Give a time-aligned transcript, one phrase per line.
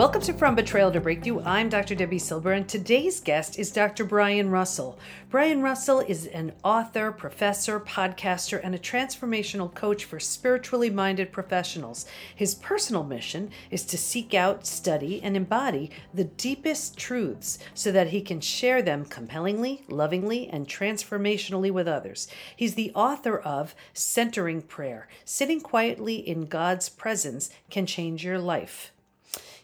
[0.00, 1.42] Welcome to From Betrayal to Breakthrough.
[1.44, 1.94] I'm Dr.
[1.94, 4.02] Debi Silber, and today's guest is Dr.
[4.02, 4.98] Brian Russell.
[5.28, 12.06] Brian Russell is an author, professor, podcaster, and a transformational coach for spiritually minded professionals.
[12.34, 18.08] His personal mission is to seek out, study, and embody the deepest truths so that
[18.08, 22.26] he can share them compellingly, lovingly, and transformationally with others.
[22.56, 28.92] He's the author of Centering Prayer Sitting Quietly in God's Presence Can Change Your Life.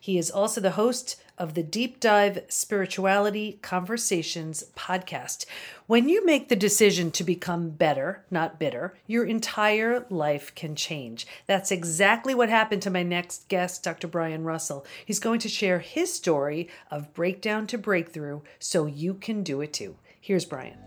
[0.06, 5.46] He is also the host of the Deep Dive Spirituality Conversations podcast.
[5.88, 11.26] When you make the decision to become better, not bitter, your entire life can change.
[11.48, 14.06] That's exactly what happened to my next guest, Dr.
[14.06, 14.86] Brian Russell.
[15.04, 19.72] He's going to share his story of breakdown to breakthrough so you can do it
[19.72, 19.96] too.
[20.20, 20.78] Here's Brian.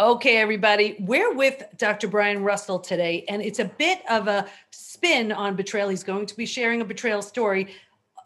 [0.00, 2.06] Okay, everybody, we're with Dr.
[2.06, 5.88] Brian Russell today, and it's a bit of a spin on betrayal.
[5.88, 7.74] He's going to be sharing a betrayal story.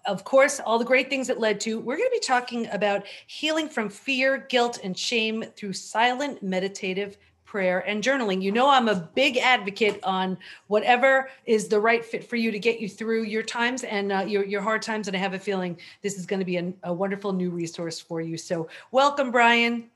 [0.05, 1.81] Of course, all the great things it led to.
[1.81, 7.17] We're going to be talking about healing from fear, guilt, and shame through silent meditative
[7.47, 8.43] prayer and journaling.
[8.43, 12.59] You know, I'm a big advocate on whatever is the right fit for you to
[12.59, 15.09] get you through your times and uh, your, your hard times.
[15.09, 17.99] And I have a feeling this is going to be a, a wonderful new resource
[17.99, 18.37] for you.
[18.37, 19.89] So, welcome, Brian.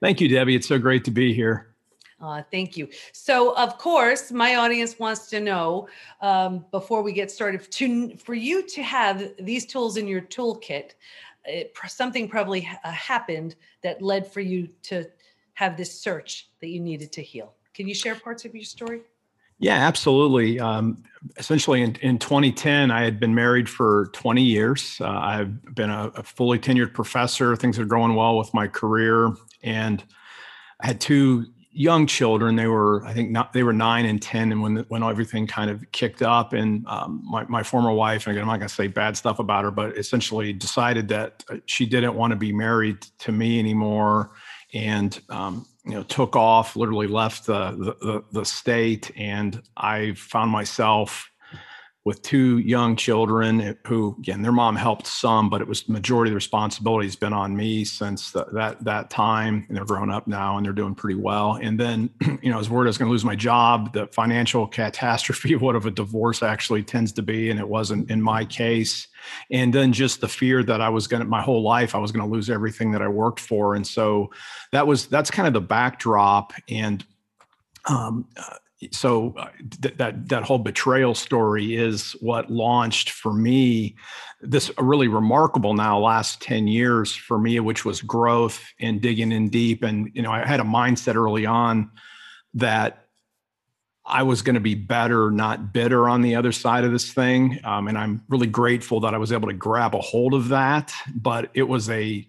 [0.00, 0.56] Thank you, Debi.
[0.56, 1.70] It's so great to be here.
[2.20, 2.88] Uh, thank you.
[3.12, 5.88] So, of course, my audience wants to know
[6.20, 10.92] um, before we get started to for you to have these tools in your toolkit.
[11.46, 15.06] It, something probably uh, happened that led for you to
[15.54, 17.54] have this search that you needed to heal.
[17.72, 19.00] Can you share parts of your story?
[19.60, 20.58] Yeah, absolutely.
[20.58, 21.02] Um,
[21.36, 24.96] essentially, in, in 2010, I had been married for 20 years.
[25.00, 27.54] Uh, I've been a, a, fully tenured professor.
[27.54, 29.30] Things are going well with my career,
[29.62, 30.02] and
[30.80, 32.56] I had two young children.
[32.56, 35.70] They were, I think, not they were nine and 10, and when when everything kind
[35.70, 38.74] of kicked up, and um, my my former wife, and again, I'm not going to
[38.74, 42.52] say bad stuff about her, but essentially decided that uh, she didn't want to be
[42.52, 44.30] married to me anymore,
[44.74, 50.50] and um, you know took off literally left the, the the state and i found
[50.50, 51.29] myself
[52.04, 56.30] with two young children who again their mom helped some but it was the majority
[56.30, 60.10] of the responsibility has been on me since the, that that time and they're grown
[60.10, 61.58] up now and they're doing pretty well.
[61.60, 62.10] And then
[62.42, 65.56] you know I was worried i was going to lose my job the financial catastrophe
[65.56, 69.06] what of a divorce actually tends to be and it wasn't in my case.
[69.50, 72.12] And then just the fear that i was going to my whole life i was
[72.12, 73.74] going to lose everything that i worked for.
[73.74, 74.30] And so
[74.72, 76.54] that was that's kind of the backdrop.
[76.68, 77.04] And
[77.88, 78.56] um, uh,
[78.90, 79.48] so uh,
[79.82, 83.94] th- that that whole betrayal story is what launched for me
[84.40, 89.50] this really remarkable now last 10 years for me which was growth and digging in
[89.50, 89.82] deep.
[89.82, 91.90] And you know i had a mindset early on
[92.54, 93.06] that
[94.06, 97.58] i was going to be better not bitter on the other side of this thing.
[97.64, 100.92] Um, and i'm really grateful that i was able to grab a hold of that.
[101.14, 102.26] But it was a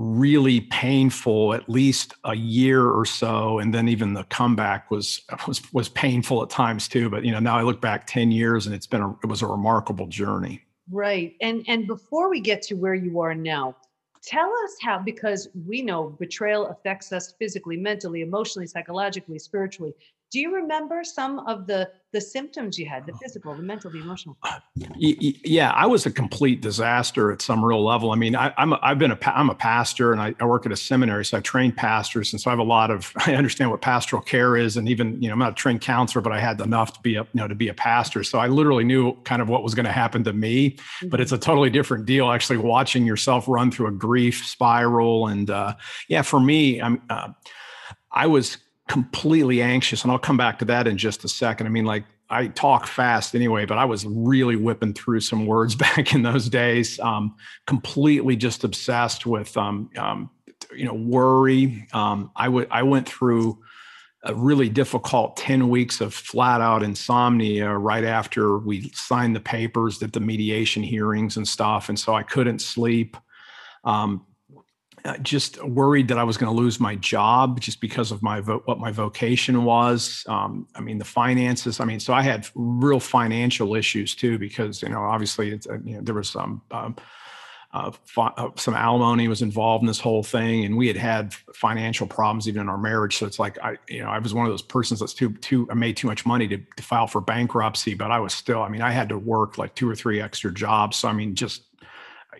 [0.00, 5.60] really painful at least a year or so and then even the comeback was was
[5.74, 8.74] was painful at times too but you know now i look back 10 years and
[8.74, 10.62] it's been a it was a remarkable journey.
[10.90, 13.76] Right and and before we get to where you are now
[14.22, 19.92] tell us how because we know betrayal affects us physically mentally emotionally psychologically spiritually
[20.30, 24.00] do you remember some of the the symptoms you had the physical the mental the
[24.00, 24.36] emotional?
[24.42, 24.58] Uh,
[24.96, 28.10] yeah i was a complete disaster at some real level.
[28.10, 30.66] I mean I, am i have been a i'm a pastor and I, I, work
[30.66, 33.34] at a seminary so i train pastors and so i have a lot of i
[33.34, 36.32] understand what pastoral care is and even you know i'm not a trained counselor but
[36.32, 38.22] i had enough to be a you know to be a pastor.
[38.24, 41.08] So i literally knew kind of what was going to happen to me mm-hmm.
[41.08, 45.28] but it's a totally different deal actually watching yourself run through a grief spiral.
[45.28, 45.74] And uh,
[46.08, 47.28] yeah for me i'm uh,
[48.12, 48.58] i was
[48.90, 50.02] completely anxious.
[50.02, 51.68] And I'll come back to that in just a second.
[51.68, 55.74] I mean, like I talk fast anyway, but I was really whipping through some words
[55.76, 56.98] back in those days.
[56.98, 57.36] Um,
[57.68, 60.28] completely just obsessed with, um, um,
[60.74, 61.86] you know, worry.
[61.92, 63.60] Um, I would I went through
[64.24, 69.96] a really difficult 10 weeks of flat out insomnia right after we signed the papers
[69.96, 73.16] did the mediation hearings and stuff and so i couldn't sleep
[73.84, 74.26] um,
[75.22, 78.62] just worried that I was going to lose my job just because of my vo-
[78.64, 80.24] what my vocation was.
[80.28, 81.80] Um, I mean, the finances.
[81.80, 85.78] I mean, so I had real financial issues too because you know obviously it's, uh,
[85.84, 86.62] you know, there was some.
[86.70, 86.96] Um,
[87.72, 92.04] uh, uh, some alimony was involved in this whole thing, and we had had financial
[92.04, 93.16] problems even in our marriage.
[93.16, 95.68] So it's like I, you know, I was one of those persons that's too too.
[95.70, 98.60] I made too much money to, to file for bankruptcy, but I was still.
[98.62, 100.96] I mean, I had to work like two or three extra jobs.
[100.96, 101.62] So I mean, just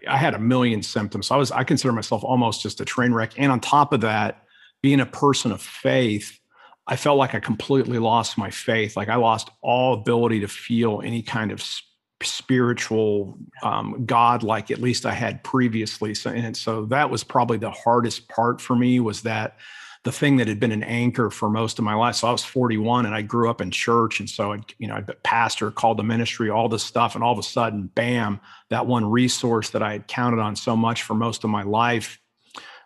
[0.08, 1.29] I had a million symptoms.
[1.29, 3.32] So I was, I consider myself almost just a train wreck.
[3.37, 4.44] And on top of that,
[4.82, 6.38] being a person of faith,
[6.87, 8.97] I felt like I completely lost my faith.
[8.97, 11.62] Like I lost all ability to feel any kind of
[12.23, 16.14] spiritual um, God like at least I had previously.
[16.14, 19.56] So, and so that was probably the hardest part for me was that
[20.05, 22.17] the thing that had been an anchor for most of my life.
[22.17, 24.19] So I was 41 and I grew up in church.
[24.19, 27.14] And so, I, you know, I'd been pastor, called the ministry, all this stuff.
[27.14, 30.75] And all of a sudden, bam, that one resource that I had counted on so
[30.75, 32.19] much for most of my life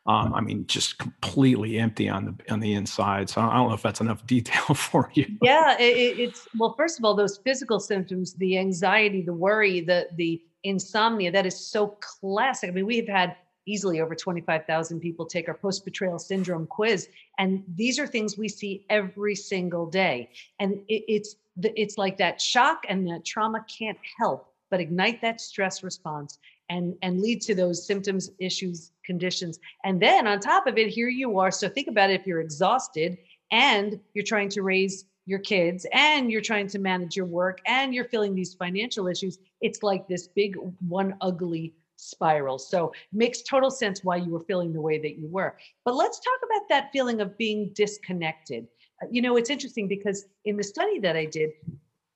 [0.06, 3.30] um, I mean, just completely empty on the on the inside.
[3.30, 5.26] So I don't know if that's enough detail for you.
[5.42, 6.74] Yeah, it, it's well.
[6.76, 11.58] First of all, those physical symptoms, the anxiety, the worry, the the insomnia, that is
[11.58, 12.68] so classic.
[12.68, 17.08] I mean, we've had easily over 25,000 people take our post betrayal syndrome quiz.
[17.38, 20.30] And these are things we see every single day.
[20.60, 25.40] And it, it's it's like that shock and that trauma can't help but ignite that
[25.40, 26.38] stress response
[26.68, 29.60] and and lead to those symptoms issues conditions.
[29.84, 31.50] And then on top of it here you are.
[31.50, 33.18] So think about it if you're exhausted
[33.52, 37.94] and you're trying to raise your kids and you're trying to manage your work and
[37.94, 40.56] you're feeling these financial issues it's like this big
[40.86, 41.72] one ugly
[42.04, 42.58] spiral.
[42.58, 45.56] So makes total sense why you were feeling the way that you were.
[45.84, 48.68] But let's talk about that feeling of being disconnected.
[49.02, 51.50] Uh, you know it's interesting because in the study that i did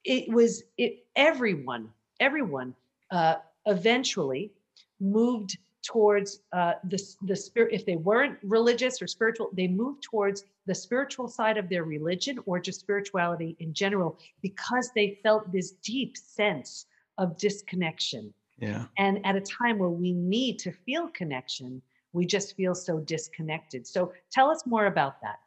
[0.05, 1.88] it was it everyone
[2.20, 2.75] everyone
[3.11, 3.37] uh,
[3.67, 4.52] eventually
[5.00, 10.44] moved towards uh, the, the spirit if they weren't religious or spiritual they moved towards
[10.67, 15.73] the spiritual side of their religion or just spirituality in general because they felt this
[15.82, 16.87] deep sense
[17.17, 18.85] of disconnection yeah.
[18.97, 21.83] And at a time where we need to feel connection
[22.13, 23.87] we just feel so disconnected.
[23.87, 25.39] So tell us more about that.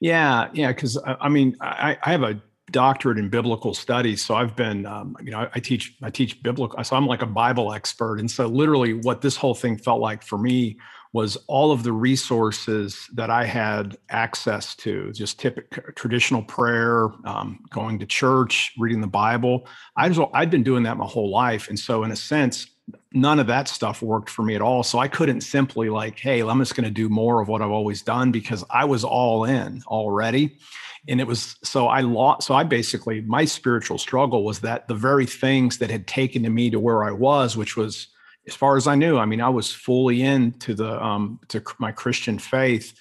[0.00, 2.40] Yeah yeah because i mean I, I have a
[2.70, 6.42] doctorate in biblical studies so i've been um, you know I, I, teach i teach
[6.42, 10.00] biblical so i'm like a bible expert and so literally what this whole thing felt
[10.00, 10.78] like for me
[11.12, 17.60] was all of the resources that i had access to just typical traditional prayer um,
[17.70, 19.66] going to church reading the bible.
[19.96, 21.68] I just i'd been doing that my whole life.
[21.68, 22.66] And so in a sense
[23.12, 24.82] none of that stuff worked for me at all.
[24.82, 27.70] So i couldn't simply like hey i'm just going to do more of what i've
[27.70, 30.58] always done because i was all in already.
[31.06, 34.94] And it was so i lost so i basically my spiritual struggle was that the
[34.94, 38.08] very things that had taken to me to where i was which was
[38.48, 41.92] as far as i knew i mean i was fully into the um to my
[41.92, 42.94] christian faith.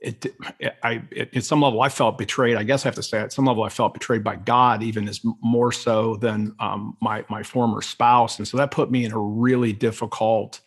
[0.00, 0.26] It,
[0.58, 2.56] it i it, at some level i felt betrayed.
[2.56, 5.08] I guess i have to say at some level i felt betrayed by god even
[5.08, 8.38] as more so than um, my my former spouse.
[8.38, 10.60] And so that put me in a really difficult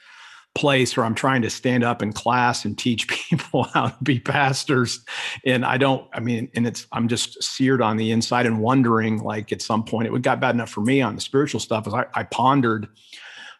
[0.55, 4.19] place where I'm trying to stand up in class and teach people how to be
[4.19, 5.05] pastors.
[5.45, 9.19] And I don't, I mean, and it's, I'm just seared on the inside and wondering
[9.19, 11.93] like at some point it got bad enough for me on the spiritual stuff as
[11.93, 12.87] I, I pondered,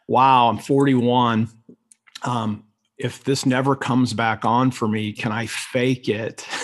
[0.08, 1.48] wow, I'm 41.
[2.22, 2.64] Um,
[2.98, 6.46] if this never comes back on for me, can I fake it?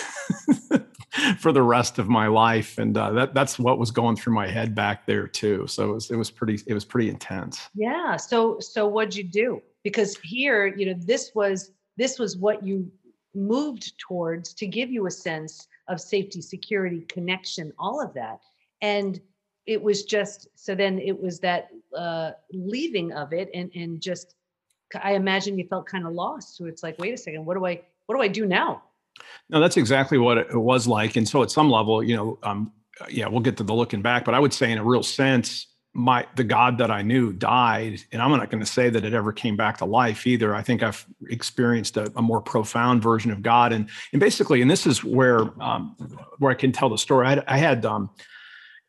[1.39, 4.47] for the rest of my life and uh, that that's what was going through my
[4.47, 8.15] head back there too so it was it was pretty it was pretty intense yeah
[8.15, 12.91] so so what'd you do because here you know this was this was what you
[13.35, 18.39] moved towards to give you a sense of safety security connection all of that
[18.81, 19.21] and
[19.67, 24.35] it was just so then it was that uh leaving of it and and just
[25.01, 26.57] i imagine you felt kind of lost.
[26.57, 28.83] So it's like wait a second what do i what do i do now?
[29.49, 31.15] No that's exactly what it was like.
[31.15, 32.71] And so at some level you know um
[33.09, 35.67] yeah we'll get to the looking back but i would say in a real sense
[35.93, 39.13] my the God that I knew died, and I'm not going to say that it
[39.13, 40.55] ever came back to life either.
[40.55, 44.69] I think I've experienced a, a more profound version of God, and and basically, and
[44.69, 45.95] this is where um,
[46.39, 47.27] where I can tell the story.
[47.27, 48.09] I had, I had um,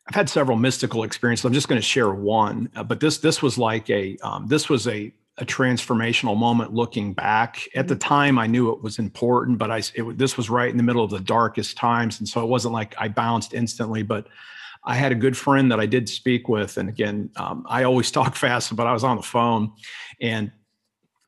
[0.07, 1.45] I've had several mystical experiences.
[1.45, 4.69] I'm just going to share one, uh, but this this was like a um, this
[4.69, 8.07] was a a transformational moment looking back at the mm-hmm.
[8.07, 11.03] time i knew it was important but i it, this was right in the middle
[11.03, 14.27] of the darkest times and so it wasn't like i bounced instantly but
[14.85, 18.11] I had a good friend that I did speak with, and again, um, I always
[18.19, 19.71] talk fast, but I was on the phone,
[20.21, 20.51] and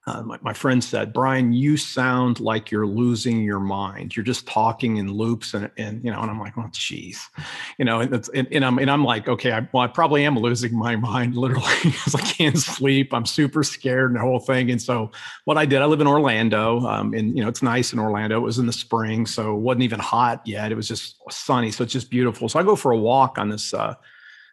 [0.08, 4.16] uh, my, my, friend said, Brian, you sound like you're losing your mind.
[4.16, 5.54] You're just talking in loops.
[5.54, 7.30] And, and you know, and I'm like, oh, geez,
[7.78, 10.40] you know, and, and, and, I'm, and I'm like, okay, I, well, I probably am
[10.40, 13.14] losing my mind literally because I can't sleep.
[13.14, 14.72] I'm super scared and the whole thing.
[14.72, 15.12] And so
[15.44, 18.38] what I did, I live in Orlando um, and, you know, it's nice in Orlando.
[18.38, 20.72] It was in the spring, so it wasn't even hot yet.
[20.72, 21.70] It was just sunny.
[21.70, 22.48] So it's just beautiful.
[22.48, 23.96] So I go for a walk on this, uh,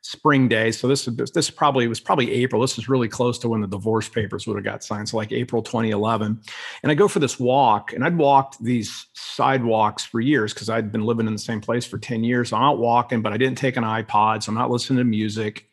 [0.05, 0.71] spring day.
[0.71, 2.61] So this is this probably was probably April.
[2.61, 5.09] This is really close to when the divorce papers would have got signed.
[5.09, 6.41] So like April 2011.
[6.83, 10.93] And I go for this walk, and I'd walked these sidewalks for years because I'd
[10.93, 12.51] been living in the same place for 10 years.
[12.51, 15.05] So I'm out walking, but I didn't take an iPod, so I'm not listening to
[15.05, 15.71] music.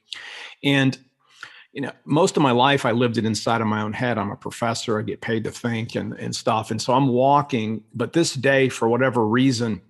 [0.63, 0.97] And
[1.73, 4.17] you know, most of my life I lived it inside of my own head.
[4.17, 6.71] I'm a professor, I get paid to think and, and stuff.
[6.71, 9.81] And so I'm walking, but this day, for whatever reason,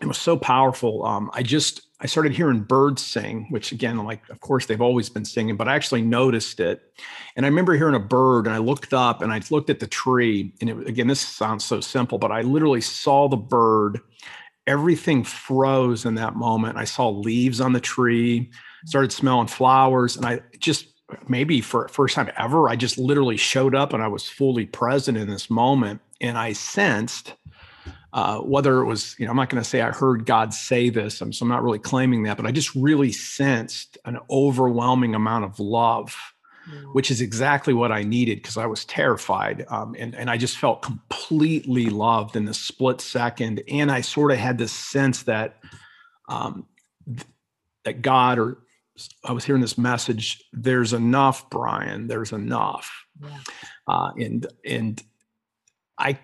[0.00, 1.04] it was so powerful.
[1.04, 5.08] Um, I just I started hearing birds sing, which again, like of course they've always
[5.08, 6.80] been singing, but I actually noticed it.
[7.34, 9.86] And I remember hearing a bird, and I looked up and I looked at the
[9.86, 14.00] tree, and it, again, this sounds so simple, but I literally saw the bird.
[14.66, 16.76] Everything froze in that moment.
[16.76, 18.50] I saw leaves on the tree,
[18.84, 20.86] started smelling flowers, and I just
[21.26, 25.16] maybe for first time ever, I just literally showed up and I was fully present
[25.16, 27.34] in this moment, and I sensed
[28.12, 30.88] uh, whether it was, you know, I'm not going to say I heard God say
[30.88, 35.14] this, I'm, so I'm not really claiming that, but I just really sensed an overwhelming
[35.14, 36.16] amount of love,
[36.70, 36.94] mm.
[36.94, 39.66] which is exactly what I needed because I was terrified.
[39.68, 43.62] Um, and, and I just felt completely loved in the split second.
[43.68, 45.58] And I sort of had this sense that,
[46.30, 46.66] um,
[47.84, 48.58] that God, or
[49.22, 52.90] I was hearing this message, there's enough, Brian, there's enough.
[53.22, 53.38] Yeah.
[53.86, 55.02] Uh, and, and
[55.98, 56.18] I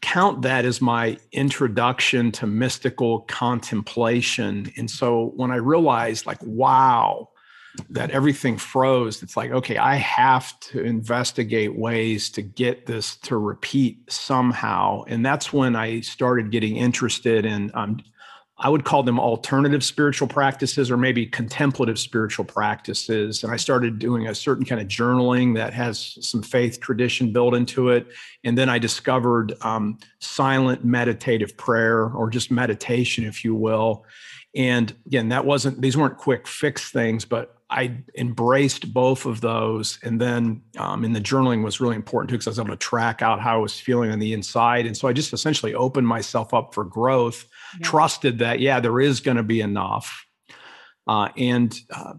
[0.00, 4.72] count that as my introduction to mystical contemplation.
[4.76, 7.28] And so when I realized, like, wow,
[7.90, 13.36] that everything froze, it's like, okay, I have to investigate ways to get this to
[13.36, 15.04] repeat somehow.
[15.06, 18.02] And that's when I started getting interested in um,
[18.62, 23.42] I would call them alternative spiritual practices or maybe contemplative spiritual practices.
[23.42, 27.54] And I started doing a certain kind of journaling that has some faith tradition built
[27.54, 28.06] into it.
[28.44, 34.06] And then I discovered um, silent meditative prayer or just meditation, if you will.
[34.54, 39.98] And again, that wasn't, these weren't quick fix things, but I embraced both of those.
[40.04, 42.76] And then um, in the journaling was really important too, because I was able to
[42.76, 44.86] track out how I was feeling on the inside.
[44.86, 47.46] And so I just essentially opened myself up for growth
[47.78, 47.86] yeah.
[47.86, 50.26] trusted that yeah there is going to be enough
[51.06, 52.14] uh, and uh,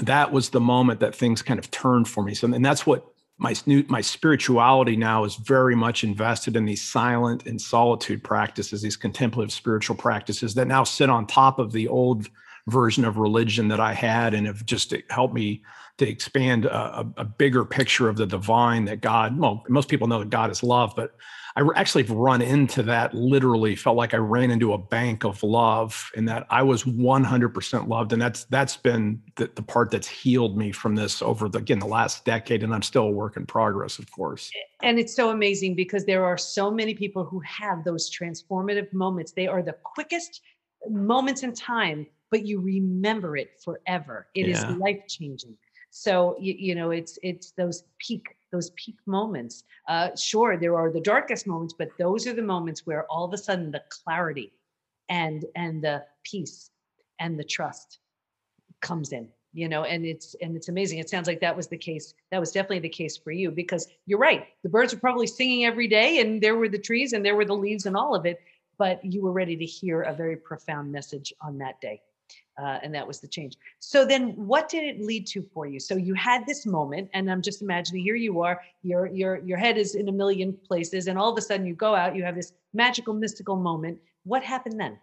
[0.00, 3.04] that was the moment that things kind of turned for me so and that's what
[3.38, 3.54] my
[3.88, 9.52] my spirituality now is very much invested in these silent and solitude practices these contemplative
[9.52, 12.28] spiritual practices that now sit on top of the old
[12.68, 15.62] version of religion that i had and have just helped me
[15.96, 20.18] to expand a, a, bigger picture of the divine that god well most people know
[20.18, 21.16] that god is love but
[21.58, 25.42] I actually have run into that literally felt like I ran into a bank of
[25.42, 28.12] love and that I was 100% loved.
[28.12, 31.80] And that's, that's been the, the part that's healed me from this over the, again,
[31.80, 32.62] the last decade.
[32.62, 34.52] And I'm still a work in progress, of course.
[34.84, 39.32] And it's so amazing because there are so many people who have those transformative moments.
[39.32, 40.40] They are the quickest
[40.88, 44.28] moments in time, but you remember it forever.
[44.34, 44.70] It yeah.
[44.70, 45.56] is life changing.
[45.90, 49.64] So, you, you know, it's, it's those peak those peak moments.
[49.88, 53.34] Uh, sure, there are the darkest moments, but those are the moments where all of
[53.34, 54.52] a sudden the clarity
[55.08, 56.70] and and the peace
[57.20, 57.98] and the trust
[58.80, 61.76] comes in you know and it's and it's amazing it sounds like that was the
[61.76, 65.26] case that was definitely the case for you because you're right the birds were probably
[65.26, 68.14] singing every day and there were the trees and there were the leaves and all
[68.14, 68.40] of it
[68.78, 72.00] but you were ready to hear a very profound message on that day
[72.60, 73.56] uh, and that was the change.
[73.78, 75.78] So then, what did it lead to for you?
[75.78, 79.58] So you had this moment, and I'm just imagining here you are, your your your
[79.58, 82.24] head is in a million places, and all of a sudden you go out, you
[82.24, 83.98] have this magical, mystical moment.
[84.24, 84.98] What happened then?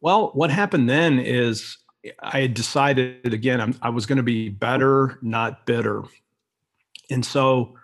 [0.00, 1.78] Well, what happened then is
[2.20, 6.02] I had decided again I'm, I was going to be better, not bitter,
[7.10, 7.76] and so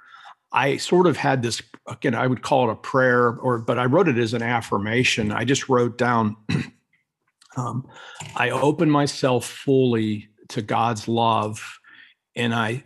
[0.52, 2.14] I sort of had this again.
[2.14, 5.32] I would call it a prayer, or but I wrote it as an affirmation.
[5.32, 6.36] I just wrote down.
[7.58, 7.88] um,
[8.36, 11.78] I open myself fully to God's love,
[12.36, 12.84] and I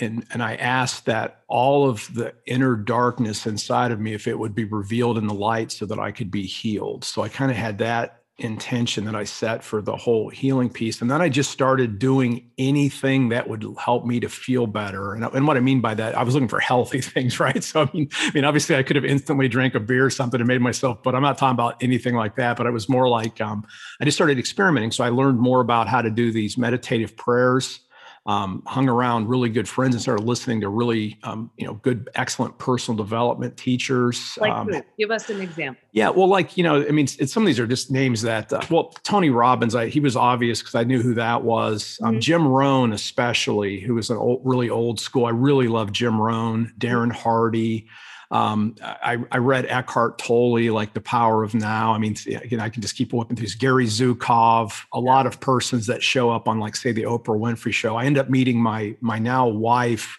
[0.00, 4.38] and and I ask that all of the inner darkness inside of me, if it
[4.38, 7.04] would be revealed in the light, so that I could be healed.
[7.04, 11.00] So I kind of had that intention that I set for the whole healing piece.
[11.00, 15.14] And then I just started doing anything that would help me to feel better.
[15.14, 17.62] And, and what I mean by that, I was looking for healthy things, right?
[17.62, 20.40] So I mean, I mean, obviously I could have instantly drank a beer or something
[20.40, 22.56] and made myself, but I'm not talking about anything like that.
[22.56, 23.64] But it was more like um,
[24.00, 24.90] I just started experimenting.
[24.90, 27.80] So I learned more about how to do these meditative prayers
[28.26, 32.08] um, hung around really good friends and started listening to really, um, you know, good,
[32.14, 34.38] excellent personal development teachers.
[34.40, 34.70] Like um?
[34.98, 35.82] Give us an example.
[35.92, 38.52] Yeah, well, like you know, I mean, it's, some of these are just names that.
[38.52, 41.98] Uh, well, Tony Robbins, I, he was obvious because I knew who that was.
[42.02, 42.20] Um, mm-hmm.
[42.20, 45.26] Jim Rohn, especially, who was an old, really old school.
[45.26, 46.72] I really love Jim Rohn.
[46.78, 47.86] Darren Hardy.
[48.30, 51.92] Um, I, I, read Eckhart Tolle, like The Power of Now.
[51.92, 55.86] I mean, again, I can just keep whipping through Gary Zukav, a lot of persons
[55.86, 57.96] that show up on, like, say, the Oprah Winfrey Show.
[57.96, 60.18] I end up meeting my my now wife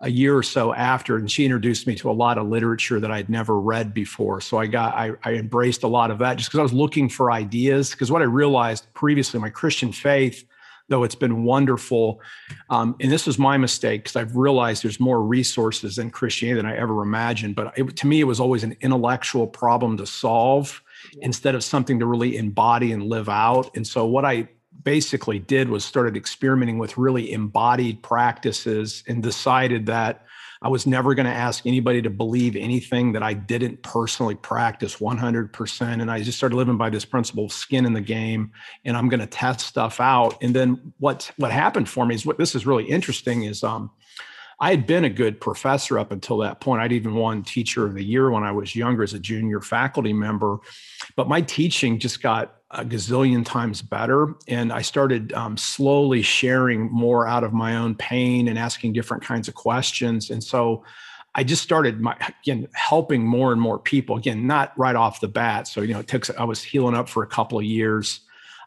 [0.00, 3.12] a year or so after, and she introduced me to a lot of literature that
[3.12, 4.40] I'd never read before.
[4.40, 7.08] So I got I, I embraced a lot of that just because I was looking
[7.08, 7.90] for ideas.
[7.90, 10.44] Because what I realized previously, my Christian faith
[10.88, 12.20] though it's been wonderful.
[12.70, 16.66] Um, and this was my mistake because I've realized there's more resources in Christianity than
[16.66, 17.56] I ever imagined.
[17.56, 20.82] But it, to me, it was always an intellectual problem to solve.
[21.14, 21.26] yeah.
[21.26, 23.74] instead of something to really embody and live out.
[23.76, 24.48] And so what I
[24.84, 30.24] basically did was started experimenting with really embodied practices and decided that
[30.62, 34.96] I was never going to ask anybody to believe anything that I didn't personally practice
[34.96, 36.00] 100%.
[36.00, 38.52] And I just started living by this principle of skin in the game
[38.84, 40.40] and I'm going to test stuff out.
[40.40, 43.90] And then what, what happened for me is what this is really interesting is, um,
[44.62, 46.80] I had been a good professor up until that point.
[46.80, 50.12] I'd even won teacher of the year when I was younger as a junior faculty
[50.12, 50.58] member,
[51.16, 54.34] but my teaching just got a gazillion times better.
[54.46, 59.24] And I started um, slowly sharing more out of my own pain and asking different
[59.24, 60.30] kinds of questions.
[60.30, 60.84] And so
[61.34, 64.16] I just started my again helping more and more people.
[64.16, 65.66] Again, not right off the bat.
[65.66, 68.20] So you know, it took I was healing up for a couple of years.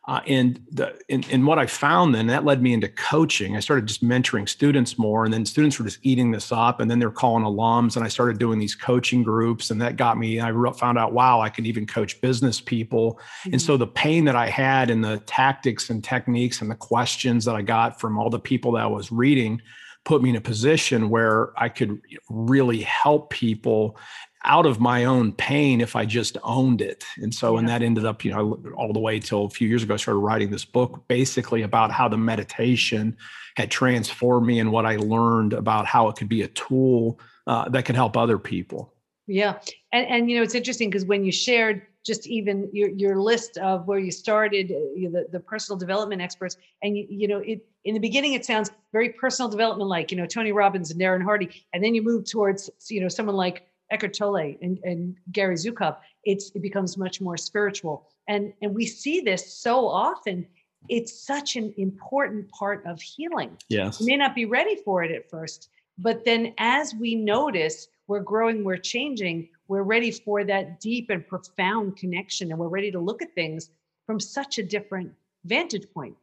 [0.08, 3.56] Uh, and the and, and what I found then that led me into coaching.
[3.56, 6.90] I started just mentoring students more, and then students were just eating this up, and
[6.90, 10.40] then they're calling alums, and I started doing these coaching groups, and that got me.
[10.40, 13.14] I found out, wow, I can even coach business people.
[13.14, 13.54] Mm-hmm.
[13.54, 17.46] And so the pain that I had and the tactics and techniques and the questions
[17.46, 19.62] that I got from all the people that I was reading
[20.06, 23.98] put me in a position where I could really help people
[24.46, 27.04] out of my own pain if I just owned it.
[27.18, 27.60] And so, yeah.
[27.60, 29.98] and that ended up, you know, all the way till a few years ago, I
[29.98, 33.18] started writing this book basically about how the meditation
[33.58, 37.70] had transformed me and what I learned about how it could be a tool uh,
[37.70, 38.94] that could help other people.
[39.28, 39.60] Yeah.
[39.92, 43.58] And, and you know, it's interesting because when you shared just even your, your list
[43.58, 47.28] of where you started, uh, you know, the, the personal development experts, and you, you
[47.28, 50.92] know, it in the beginning it sounds very personal development like, you know, Tony Robbins
[50.92, 54.78] and Darren Hardy, and then you move towards, you know, someone like Eckhart Tolle and,
[54.84, 58.08] and Gary Zukav, it's it becomes much more spiritual.
[58.28, 60.46] And and we see this so often.
[60.88, 63.58] It's such an important part of healing.
[63.70, 64.00] Yes.
[64.00, 68.20] We may not be ready for it at first, but then as we notice we're
[68.20, 73.00] growing, we're changing, we're ready for that deep and profound connection, and we're ready to
[73.00, 73.72] look at things
[74.05, 75.12] from such a different
[75.46, 76.16] vantage point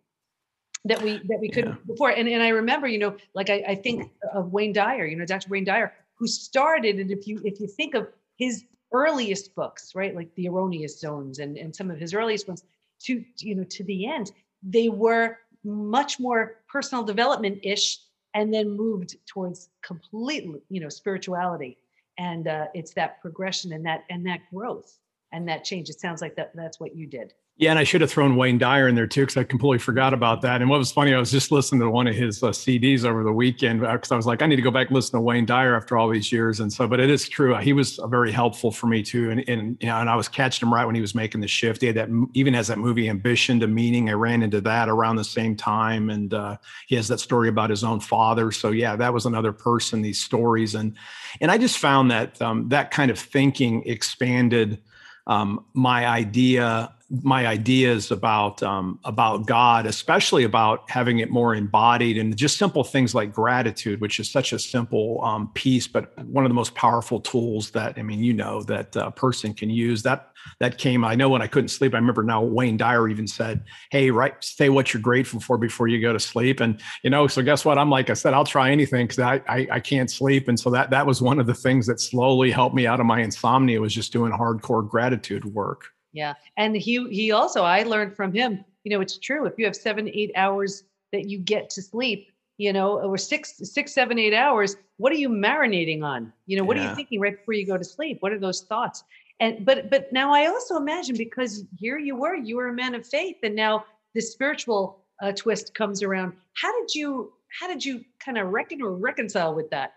[0.85, 1.87] that we that we couldn't yeah.
[1.87, 2.11] before.
[2.11, 5.25] And and I remember, you know, like I, I think of Wayne Dyer, you know,
[5.25, 5.49] Dr.
[5.49, 8.07] Wayne Dyer, who started and if you if you think of
[8.37, 12.63] his earliest books right like the erroneous zones and and some of his earliest ones
[13.01, 14.31] to you know to the end
[14.63, 17.99] they were much more personal development ish
[18.35, 21.79] and then moved towards completely you know spirituality.
[22.19, 24.99] And uh, it's that progression and that and that growth
[25.33, 25.89] and that change.
[25.89, 28.57] It sounds like that that's what you did yeah, and I should have thrown Wayne
[28.57, 30.63] Dyer in there too because I completely forgot about that.
[30.63, 33.23] And what was funny, I was just listening to one of his uh, CDs over
[33.23, 35.21] the weekend because uh, I was like, I need to go back and listen to
[35.21, 36.61] Wayne Dyer after all these years.
[36.61, 39.31] And so, but it is true, he was very helpful for me too.
[39.31, 41.47] And and you know, and I was catching him right when he was making the
[41.47, 41.83] shift.
[41.83, 44.09] He had that even has that movie Ambition to Meaning.
[44.09, 47.69] I ran into that around the same time, and uh, he has that story about
[47.69, 48.51] his own father.
[48.51, 50.01] So yeah, that was another person.
[50.01, 50.97] These stories and
[51.43, 54.81] and I just found that um, that kind of thinking expanded
[55.27, 62.17] um, my idea my ideas about um, about God, especially about having it more embodied,
[62.17, 66.45] and just simple things like gratitude, which is such a simple um, piece, but one
[66.45, 70.03] of the most powerful tools that I mean, you know, that a person can use.
[70.03, 71.05] That that came.
[71.05, 71.93] I know when I couldn't sleep.
[71.93, 75.89] I remember now Wayne Dyer even said, "Hey, right, say what you're grateful for before
[75.89, 77.77] you go to sleep." And you know, so guess what?
[77.77, 80.71] I'm like I said, I'll try anything because I, I I can't sleep, and so
[80.71, 83.81] that that was one of the things that slowly helped me out of my insomnia
[83.83, 85.91] was just doing hardcore gratitude work.
[86.13, 86.35] Yeah.
[86.57, 89.47] And he he also I learned from him, you know, it's true.
[89.47, 93.57] If you have seven, eight hours that you get to sleep, you know, or six,
[93.59, 96.33] six, seven, eight hours, what are you marinating on?
[96.47, 96.87] You know, what yeah.
[96.87, 98.19] are you thinking right before you go to sleep?
[98.21, 99.05] What are those thoughts?
[99.41, 102.95] And but but now I also imagine because here you were, you were a man
[102.95, 106.35] of faith, and now this spiritual uh, twist comes around.
[106.55, 109.95] How did you how did you kind of reckon or reconcile with that?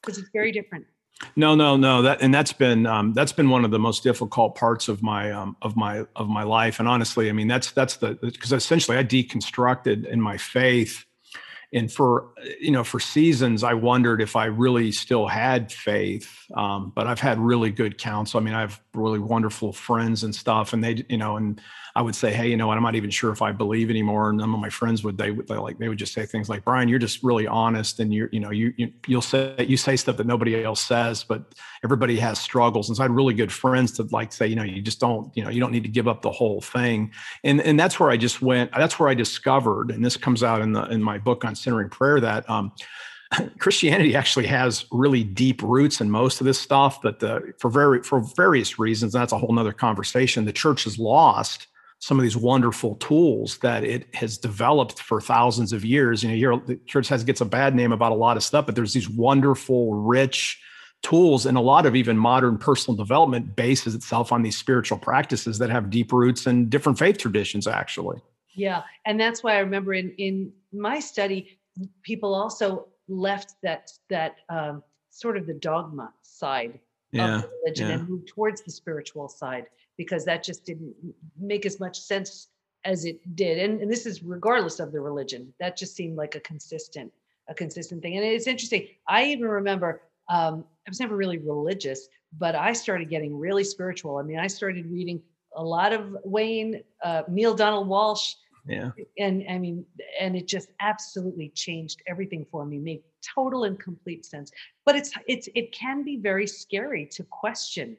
[0.00, 0.84] Because it's very different.
[1.36, 2.02] No, no, no.
[2.02, 5.32] That and that's been um, that's been one of the most difficult parts of my
[5.32, 6.78] um, of my of my life.
[6.78, 11.04] And honestly, I mean that's that's the because essentially I deconstructed in my faith,
[11.72, 16.30] and for you know for seasons I wondered if I really still had faith.
[16.54, 18.40] Um, but I've had really good counsel.
[18.40, 21.60] I mean, I have really wonderful friends and stuff, and they you know and
[21.96, 24.28] I would say, hey, you know what, I'm not even sure if I believe anymore.
[24.28, 26.64] And some of my friends would they would like they would just say things like,
[26.64, 29.94] Brian, you're just really honest, and you're you know you, you you'll say you say
[29.94, 31.54] stuff that nobody else says, but
[31.84, 32.88] everybody has struggles.
[32.88, 35.30] And so I had really good friends to like say, you know, you just don't
[35.36, 37.12] you know you don't need to give up the whole thing.
[37.44, 38.72] And and that's where I just went.
[38.72, 41.90] That's where I discovered, and this comes out in the in my book on centering
[41.90, 42.48] prayer that.
[42.50, 42.72] um
[43.58, 48.00] Christianity actually has really deep roots in most of this stuff, but the, for very
[48.02, 50.44] for various reasons, that's a whole nother conversation.
[50.44, 51.66] The church has lost
[51.98, 56.22] some of these wonderful tools that it has developed for thousands of years.
[56.22, 58.66] You know, here the church has gets a bad name about a lot of stuff,
[58.66, 60.60] but there's these wonderful, rich
[61.04, 65.58] tools and a lot of even modern personal development bases itself on these spiritual practices
[65.58, 68.18] that have deep roots in different faith traditions actually
[68.54, 71.58] yeah and that's why i remember in in my study
[72.02, 76.80] people also left that that um, sort of the dogma side
[77.12, 77.94] yeah, of religion yeah.
[77.94, 80.94] and moved towards the spiritual side because that just didn't
[81.38, 82.48] make as much sense
[82.84, 86.34] as it did and, and this is regardless of the religion that just seemed like
[86.34, 87.10] a consistent
[87.48, 92.08] a consistent thing and it's interesting i even remember um, I was never really religious,
[92.38, 94.18] but I started getting really spiritual.
[94.18, 95.22] I mean, I started reading
[95.56, 98.34] a lot of Wayne, uh, Neale Donald Walsch.
[98.66, 98.90] Yeah.
[99.18, 99.84] And I mean,
[100.18, 103.02] and it just absolutely changed everything for me, made
[103.34, 104.50] total and complete sense.
[104.86, 107.98] But it's it's it can be very scary to question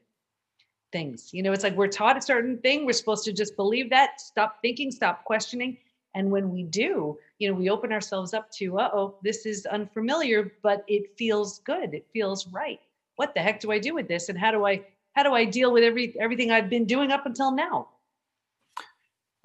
[0.92, 1.30] things.
[1.34, 4.22] You know, it's like we're taught a certain thing, we're supposed to just believe that,
[4.22, 5.78] stop thinking, stop questioning.
[6.14, 9.66] And when we do, you know, we open ourselves up to, uh oh, this is
[9.66, 11.94] unfamiliar, but it feels good.
[11.94, 12.80] It feels right.
[13.18, 14.30] What the heck do I do with this?
[14.30, 17.26] And how do I how do I deal with every everything I've been doing up
[17.26, 17.90] until now?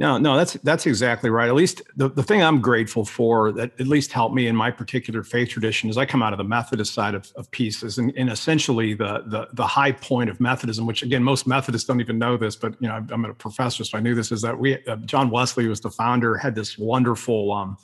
[0.00, 1.46] No, no, that's that's exactly right.
[1.46, 4.70] At least the, the thing I'm grateful for that at least helped me in my
[4.70, 8.10] particular faith tradition is I come out of the Methodist side of, of pieces and,
[8.16, 12.18] and essentially the, the the high point of Methodism, which again most Methodists don't even
[12.18, 14.82] know this, but you know I'm a professor, so I knew this is that we
[14.86, 17.76] uh, John Wesley was the founder, had this wonderful um,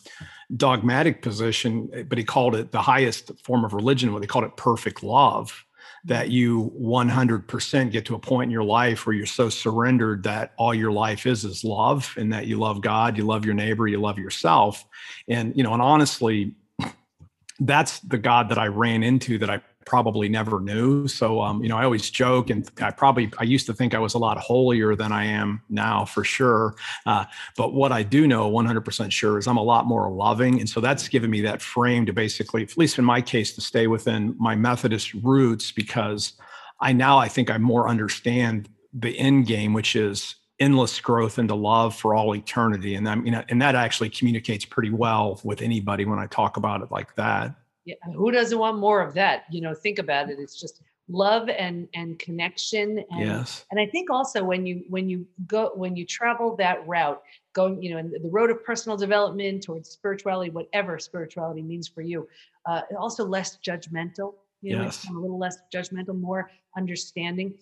[0.57, 4.14] dogmatic position, but he called it the highest form of religion.
[4.14, 5.65] What they called it perfect love
[6.06, 10.52] that you 100% get to a point in your life where you're so surrendered that
[10.56, 13.88] all your life is is love and that you love God, you love your neighbor,
[13.88, 14.84] you love yourself.
[15.28, 16.54] And you know, and honestly
[17.60, 21.09] that's the God that I ran into that I probably never knew.
[21.09, 23.99] So, um, you know, I always joke, and I probably I used to think I
[23.99, 26.75] was a lot holier than I am now, for sure.
[27.07, 27.25] Uh,
[27.57, 30.81] but what I do know, 100% sure, is I'm a lot more loving, and so
[30.81, 34.35] that's given me that frame to basically, at least in my case, to stay within
[34.38, 36.35] my Methodist roots because
[36.81, 41.55] I now I think I more understand the end game, which is endless growth into
[41.55, 46.07] love for all eternity and you know and that actually communicates pretty well with anybody
[46.07, 47.55] when i talk about it like that
[48.14, 49.44] who doesn't want more of that?
[49.51, 50.38] You know, think about it.
[50.38, 53.64] It's just love and and connection and yes.
[53.70, 57.22] and I think also when you when you go when you travel that route
[57.53, 62.03] going you know in the road of personal development towards spirituality whatever spirituality means for
[62.03, 62.29] you
[62.66, 65.07] uh, also less judgmental you know yes.
[65.09, 67.55] a little less judgmental more understanding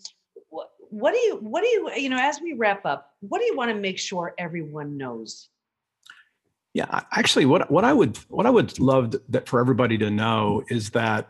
[0.49, 3.45] what, what do you what do you you know as we wrap up what do
[3.45, 5.51] you want to make sure everyone knows
[6.75, 10.65] yeah, actually, what what I would what I would love that for everybody to know
[10.69, 11.29] is that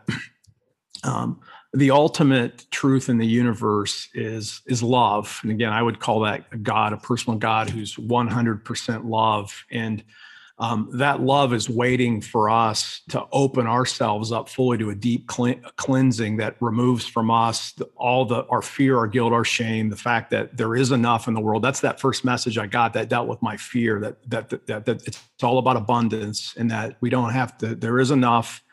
[1.03, 1.39] um,
[1.71, 6.45] the ultimate truth in the universe is is love, and again, I would call that
[6.51, 10.03] a God, a personal God who's 100% love, and
[10.57, 15.27] um, that love is waiting for us to open ourselves up fully to a deep
[15.27, 20.29] cleansing that removes from us all the our fear our guilt our shame the fact
[20.29, 21.61] that there is enough in the world.
[21.61, 24.85] That's that first message i got that dealt with my fear that that that, that,
[24.85, 28.63] that it's all about abundance and that we don't have to there is enough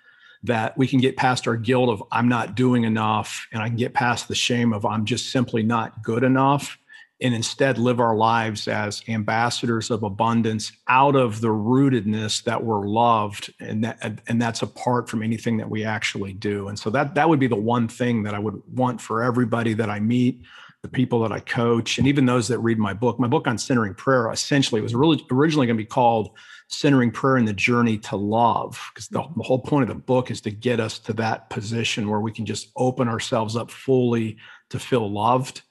[0.45, 3.77] that we can get past our guilt of i'm not doing enough and i can
[3.77, 6.79] get past the shame of i'm just simply not good enough
[7.23, 12.87] and instead live our lives as ambassadors of abundance out of the rootedness that we're
[12.87, 16.69] loved and that and that's apart from anything that we actually do.
[16.69, 19.73] And so that that would be the one thing that i would want for everybody
[19.75, 20.43] that i meet
[20.83, 23.21] the people that i coach and even those that read my book.
[23.21, 26.31] My book on centering prayer essentially was really originally going to be called
[26.67, 30.31] centering prayer in the journey to love because the, the whole point of the book
[30.31, 34.39] is to get us to that position where we can just open ourselves up fully
[34.71, 35.63] to feel loved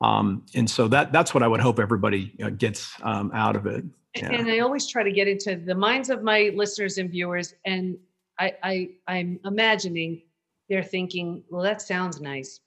[0.00, 3.66] um, and so that that's what I would hope everybody uh, gets um, out of
[3.66, 3.84] it.
[4.14, 4.32] Yeah.
[4.32, 7.96] And I always try to get into the minds of my listeners and viewers, and
[8.38, 10.22] I, I I'm imagining
[10.68, 12.60] they're thinking, well, that sounds nice.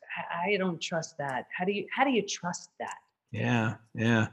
[0.46, 1.46] I don't trust that.
[1.56, 2.96] How do you how do you trust that?
[3.32, 4.28] Yeah, yeah,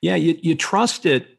[0.00, 0.16] yeah.
[0.16, 1.36] You you trust it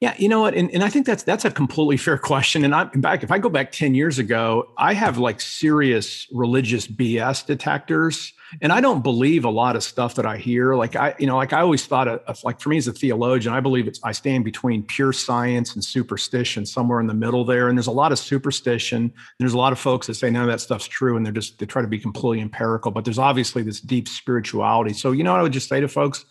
[0.00, 2.64] yeah, you know what, and, and I think that's that's a completely fair question.
[2.64, 6.86] And I'm back if I go back ten years ago, I have like serious religious
[6.86, 10.74] BS detectors, and I don't believe a lot of stuff that I hear.
[10.74, 13.54] Like I, you know, like I always thought of, like for me as a theologian,
[13.54, 17.68] I believe it's I stand between pure science and superstition, somewhere in the middle there.
[17.68, 19.12] And there's a lot of superstition.
[19.38, 21.58] there's a lot of folks that say none of that stuff's true, and they're just
[21.58, 22.90] they try to be completely empirical.
[22.90, 24.92] But there's obviously this deep spirituality.
[24.92, 26.24] So you know, what I would just say to folks.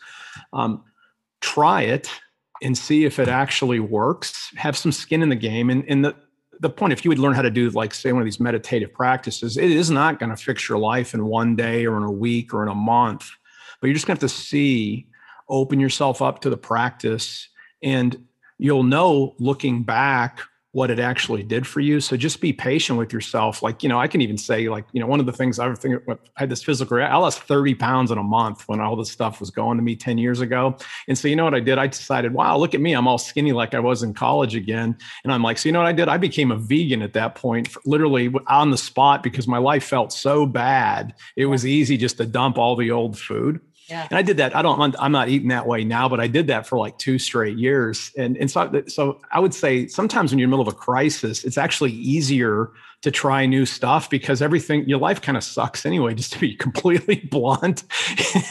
[0.53, 0.84] Um,
[1.41, 2.10] try it
[2.62, 4.51] and see if it actually works.
[4.55, 5.69] Have some skin in the game.
[5.69, 6.15] And, and the,
[6.60, 8.93] the point, if you would learn how to do, like, say, one of these meditative
[8.93, 12.12] practices, it is not going to fix your life in one day or in a
[12.12, 13.30] week or in a month,
[13.80, 15.08] but you're just going to have to see,
[15.48, 17.48] open yourself up to the practice.
[17.82, 21.99] And you'll know looking back what it actually did for you.
[21.99, 23.63] So just be patient with yourself.
[23.63, 25.73] Like, you know, I can even say, like, you know, one of the things I
[25.73, 29.12] think I had this physical, I lost 30 pounds in a month when all this
[29.12, 30.77] stuff was going to me 10 years ago.
[31.08, 31.79] And so, you know what I did?
[31.79, 32.93] I decided, wow, look at me.
[32.93, 34.95] I'm all skinny like I was in college again.
[35.23, 36.08] And I'm like, so, you know what I did?
[36.08, 40.13] I became a vegan at that point, literally on the spot because my life felt
[40.13, 41.15] so bad.
[41.36, 43.60] It was easy just to dump all the old food.
[43.89, 44.08] Yeah.
[44.10, 44.56] And I did that.
[44.56, 47.17] I don't, I'm not eating that way now, but I did that for like two
[47.17, 48.12] straight years.
[48.15, 50.78] And, and so, so I would say sometimes when you're in the middle of a
[50.78, 52.71] crisis, it's actually easier
[53.02, 56.56] to try new stuff because everything, your life kind of sucks anyway, just to be
[56.56, 57.84] completely blunt.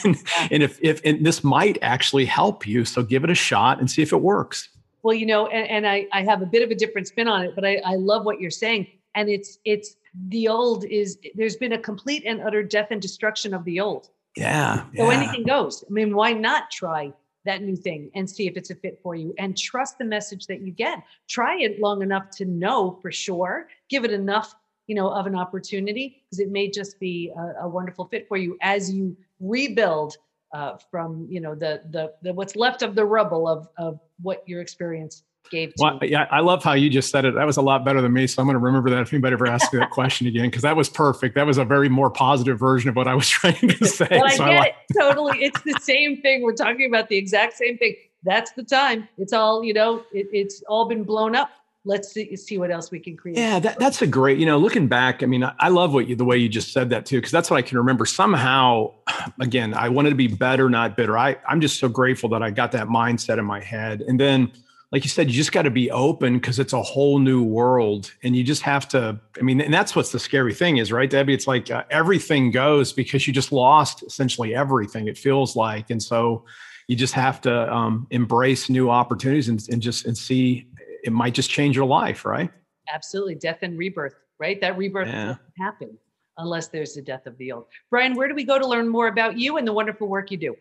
[0.03, 0.17] and,
[0.51, 2.83] and if, if, and this might actually help you.
[2.83, 4.67] So give it a shot and see if it works.
[5.03, 7.43] Well, you know, and, and I, I have a bit of a different spin on
[7.43, 8.87] it, but I, I love what you're saying.
[9.15, 9.95] And it's, it's
[10.27, 14.09] the old is there's been a complete and utter death and destruction of the old
[14.39, 14.83] yeah.
[14.95, 15.17] So yeah.
[15.17, 15.83] anything goes.
[15.87, 17.13] I mean, why not try
[17.45, 20.47] that new thing and see if it's a fit for you and trust the message
[20.47, 21.03] that you get.
[21.27, 23.67] Try it long enough to know for sure.
[23.89, 24.55] Give it enough,
[24.87, 28.37] you know, of an opportunity because it may just be a, a, wonderful fit for
[28.37, 30.17] you as you rebuild
[30.53, 34.43] uh, from, you know, the, the the what's left of the rubble of of what
[34.47, 37.57] your experience gave to well, yeah i love how you just said it that was
[37.57, 39.73] a lot better than me so i'm going to remember that if anybody ever asks
[39.73, 42.89] me that question again because that was perfect that was a very more positive version
[42.89, 45.43] of what i was trying to say well, so I get I like- it totally
[45.43, 49.33] it's the same thing we're talking about the exact same thing that's the time it's
[49.33, 51.49] all you know it, it's all been blown up
[51.85, 53.37] let's see, see what else we can create.
[53.37, 56.07] Yeah, that, that's a great, you know, looking back, I mean, I, I love what
[56.07, 58.05] you, the way you just said that too, because that's what I can remember.
[58.05, 58.93] Somehow,
[59.41, 61.17] again, I wanted to be better, not bitter.
[61.17, 64.01] I, I'm just so grateful that I got that mindset in my head.
[64.01, 64.51] And then
[64.91, 68.11] like you said, you just got to be open because it's a whole new world.
[68.23, 71.09] And you just have to, I mean, and that's what's the scary thing is, right,
[71.09, 71.29] Debi?
[71.29, 75.91] It's like uh, everything goes because you just lost essentially everything, it feels like.
[75.91, 76.43] And so
[76.87, 80.67] you just have to um, embrace new opportunities and, and just and see
[81.03, 82.49] it might just change your life, right?
[82.91, 83.35] Absolutely.
[83.35, 84.59] Death and rebirth, right?
[84.59, 85.25] That rebirth yeah.
[85.25, 85.97] doesn't happen
[86.39, 87.65] unless there's the death of the old.
[87.91, 90.37] Brian, where do we go to learn more about you and the wonderful work you
[90.37, 90.55] do?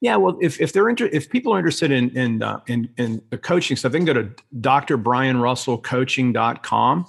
[0.00, 3.20] Yeah, well, if, if they're inter- if people are interested in in, uh, in in
[3.30, 7.06] the coaching stuff, they can go to drbrianrussellcoaching.com.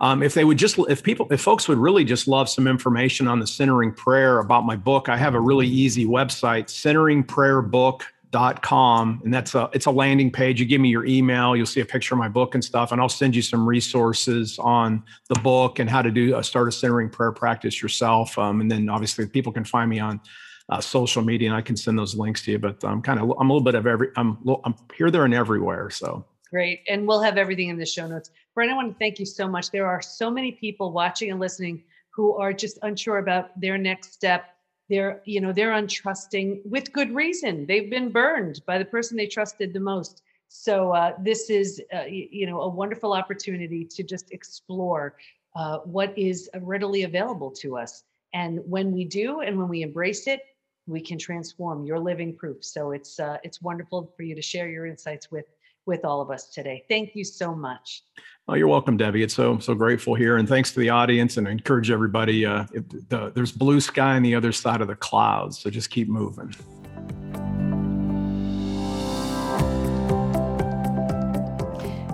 [0.00, 3.28] Um, if they would just if people if folks would really just love some information
[3.28, 9.34] on the centering prayer about my book, I have a really easy website, centeringprayerbook.com, and
[9.34, 10.58] that's a it's a landing page.
[10.58, 13.00] You give me your email, you'll see a picture of my book and stuff, and
[13.02, 16.72] I'll send you some resources on the book and how to do a start a
[16.72, 18.38] centering prayer practice yourself.
[18.38, 20.18] Um, and then obviously people can find me on
[20.70, 22.58] uh, social media, and I can send those links to you.
[22.58, 25.34] But I'm kind of I'm a little bit of every I'm I'm here, there, and
[25.34, 25.90] everywhere.
[25.90, 28.30] So great, and we'll have everything in the show notes.
[28.54, 29.70] Brian, I want to thank you so much.
[29.70, 34.12] There are so many people watching and listening who are just unsure about their next
[34.12, 34.54] step.
[34.88, 37.66] They're you know they're untrusting with good reason.
[37.66, 40.22] They've been burned by the person they trusted the most.
[40.48, 45.16] So uh, this is uh, you know a wonderful opportunity to just explore
[45.56, 48.04] uh, what is readily available to us.
[48.32, 50.42] And when we do, and when we embrace it,
[50.86, 51.84] we can transform.
[51.84, 52.64] Your living proof.
[52.64, 55.46] So it's uh, it's wonderful for you to share your insights with
[55.86, 56.84] with all of us today.
[56.88, 58.02] Thank you so much.
[58.48, 59.22] Oh you're welcome debi.
[59.22, 60.36] It's so so grateful here.
[60.36, 64.22] And thanks to the audience and I encourage everybody uh, the, there's blue sky on
[64.22, 65.58] the other side of the clouds.
[65.58, 66.54] So just keep moving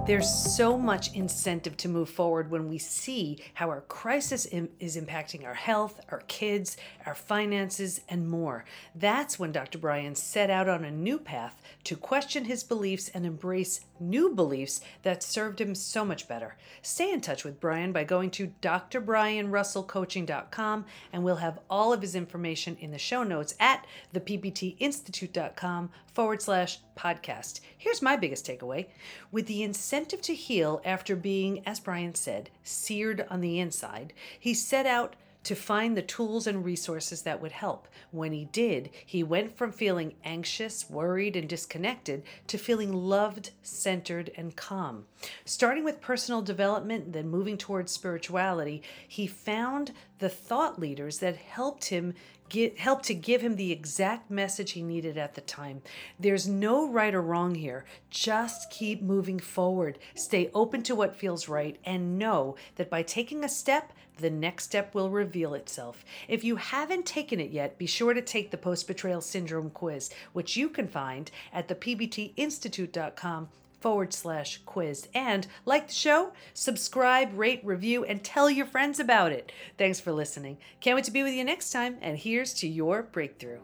[0.07, 4.97] There's so much incentive to move forward when we see how our crisis Im- is
[4.97, 8.65] impacting our health, our kids, our finances, and more.
[8.95, 9.79] That's when Dr.
[9.79, 14.81] Brian set out on a new path to question his beliefs and embrace new beliefs
[15.03, 16.57] that served him so much better.
[16.83, 22.15] Stay in touch with Brian by going to drbrianrussellcoaching.com and we'll have all of his
[22.15, 27.61] information in the show notes at thepbtinstitute.com forward slash podcast.
[27.77, 28.87] Here's my biggest takeaway.
[29.31, 34.55] With the incentive to heal after being, as Brian said, seared on the inside, he
[34.55, 35.15] set out
[35.47, 37.87] to find the tools and resources that would help.
[38.11, 44.33] When he did, he went from feeling anxious, worried, and disconnected to feeling loved, centered,
[44.37, 45.07] and calm.
[45.45, 51.85] Starting with personal development, then moving towards spirituality, he found the thought leaders that helped
[51.85, 52.15] him
[52.49, 55.83] get help to give him the exact message he needed at the time.
[56.19, 57.85] There's no right or wrong here.
[58.11, 59.99] Just keep moving forward.
[60.15, 64.65] Stay open to what feels right and know that by taking a step, the next
[64.65, 66.05] step will reveal itself.
[66.27, 70.11] If you haven't taken it yet, be sure to take the post betrayal syndrome quiz,
[70.33, 73.49] which you can find at thepbtinstitute.com
[73.87, 75.07] forward slash quiz.
[75.15, 79.53] And like the show, subscribe, rate, review, and tell your friends about it.
[79.79, 80.59] Thanks for listening.
[80.81, 83.61] Can't wait to be with you next time, and here's to your breakthrough.